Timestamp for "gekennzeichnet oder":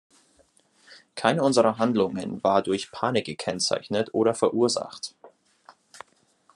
3.25-4.33